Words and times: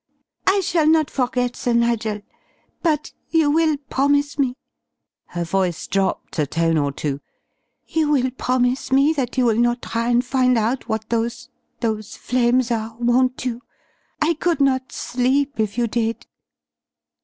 "I 0.47 0.61
shall 0.61 0.87
not 0.87 1.11
forget, 1.11 1.55
Sir 1.55 1.73
Nigel. 1.73 2.21
But 2.81 3.13
you 3.29 3.51
will 3.51 3.77
promise 3.91 4.39
me," 4.39 4.55
her 5.27 5.43
voice 5.43 5.85
dropped 5.85 6.39
a 6.39 6.47
tone 6.47 6.75
or 6.79 6.91
two, 6.91 7.19
"you 7.85 8.09
will 8.09 8.31
promise 8.31 8.91
me 8.91 9.13
that 9.13 9.37
you 9.37 9.45
will 9.45 9.59
not 9.59 9.83
try 9.83 10.09
and 10.09 10.25
find 10.25 10.57
out 10.57 10.89
what 10.89 11.07
those 11.09 11.49
those 11.81 12.17
flames 12.17 12.71
are, 12.71 12.97
won't 12.99 13.45
you? 13.45 13.61
I 14.19 14.33
could 14.33 14.59
not 14.59 14.91
sleep 14.91 15.59
if 15.59 15.77
you 15.77 15.85
did." 15.85 16.25